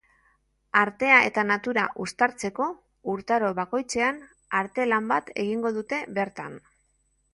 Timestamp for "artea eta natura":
0.83-1.83